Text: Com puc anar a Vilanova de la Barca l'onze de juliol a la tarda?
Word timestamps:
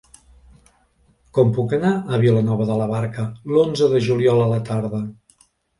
Com 1.39 1.51
puc 1.59 1.75
anar 1.79 1.93
a 2.17 2.21
Vilanova 2.25 2.69
de 2.73 2.81
la 2.83 2.91
Barca 2.95 3.29
l'onze 3.55 3.95
de 3.95 4.05
juliol 4.11 4.47
a 4.49 4.53
la 4.57 4.63
tarda? 4.73 5.09